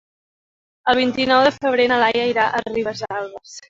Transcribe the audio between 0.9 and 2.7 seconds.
El vint-i-nou de febrer na Laia irà a